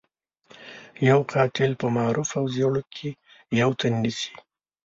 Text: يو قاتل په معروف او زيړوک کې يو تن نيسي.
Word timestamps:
يو 1.09 1.19
قاتل 1.33 1.71
په 1.81 1.87
معروف 1.97 2.29
او 2.39 2.45
زيړوک 2.53 2.87
کې 2.97 3.09
يو 3.59 3.69
تن 3.79 3.93
نيسي. 4.03 4.31